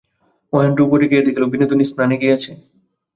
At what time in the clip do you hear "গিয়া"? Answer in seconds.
1.09-1.25